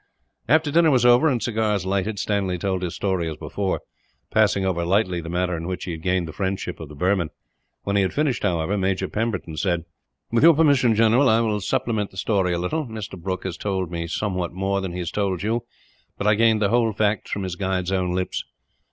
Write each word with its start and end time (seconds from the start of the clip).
After 0.49 0.71
dinner 0.71 0.89
was 0.89 1.05
over 1.05 1.27
and 1.27 1.43
cigars 1.43 1.85
lighted, 1.85 2.17
Stanley 2.17 2.57
told 2.57 2.81
his 2.81 2.95
story 2.95 3.29
as 3.29 3.37
before, 3.37 3.81
passing 4.31 4.65
over 4.65 4.83
lightly 4.83 5.21
the 5.21 5.29
manner 5.29 5.55
in 5.55 5.67
which 5.67 5.83
he 5.83 5.91
had 5.91 6.01
gained 6.01 6.27
the 6.27 6.33
friendship 6.33 6.79
of 6.79 6.89
the 6.89 6.95
Burman. 6.95 7.29
When 7.83 7.95
he 7.95 8.01
had 8.01 8.11
finished, 8.11 8.41
however, 8.41 8.79
Major 8.79 9.07
Pemberton 9.07 9.57
said: 9.57 9.85
"With 10.31 10.43
your 10.43 10.55
permission, 10.55 10.95
general, 10.95 11.29
I 11.29 11.39
will 11.41 11.61
supplement 11.61 12.09
the 12.09 12.17
story 12.17 12.51
a 12.51 12.57
little. 12.57 12.87
Mr. 12.87 13.15
Brooke 13.15 13.43
has 13.43 13.57
told 13.57 13.91
me 13.91 14.07
somewhat 14.07 14.53
more 14.53 14.81
than 14.81 14.91
he 14.93 14.97
has 14.97 15.11
told 15.11 15.43
you, 15.43 15.65
but 16.17 16.25
I 16.25 16.33
gained 16.33 16.63
the 16.63 16.69
whole 16.69 16.93
facts 16.93 17.29
from 17.29 17.43
his 17.43 17.55
guide's 17.55 17.91
own 17.91 18.15
lips." 18.15 18.43